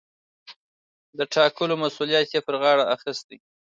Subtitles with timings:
[1.17, 3.37] د ټاکلو مسووليت يې پر غاړه اخىستى.